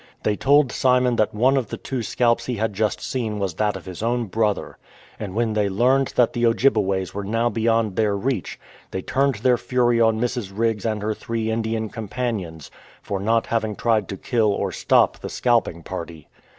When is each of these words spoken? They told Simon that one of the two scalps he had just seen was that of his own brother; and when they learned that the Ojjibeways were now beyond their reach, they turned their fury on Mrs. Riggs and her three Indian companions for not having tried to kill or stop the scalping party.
They 0.23 0.35
told 0.35 0.71
Simon 0.71 1.15
that 1.17 1.31
one 1.31 1.55
of 1.55 1.67
the 1.67 1.77
two 1.77 2.01
scalps 2.01 2.47
he 2.47 2.55
had 2.55 2.73
just 2.73 2.99
seen 2.99 3.37
was 3.37 3.53
that 3.53 3.75
of 3.75 3.85
his 3.85 4.01
own 4.01 4.25
brother; 4.25 4.79
and 5.19 5.35
when 5.35 5.53
they 5.53 5.69
learned 5.69 6.13
that 6.15 6.33
the 6.33 6.43
Ojjibeways 6.43 7.13
were 7.13 7.23
now 7.23 7.49
beyond 7.49 7.95
their 7.95 8.17
reach, 8.17 8.59
they 8.89 9.03
turned 9.03 9.35
their 9.35 9.59
fury 9.59 10.01
on 10.01 10.19
Mrs. 10.19 10.51
Riggs 10.57 10.87
and 10.87 11.03
her 11.03 11.13
three 11.13 11.51
Indian 11.51 11.87
companions 11.89 12.71
for 13.03 13.19
not 13.19 13.45
having 13.45 13.75
tried 13.75 14.09
to 14.09 14.17
kill 14.17 14.51
or 14.51 14.71
stop 14.71 15.19
the 15.19 15.29
scalping 15.29 15.83
party. 15.83 16.27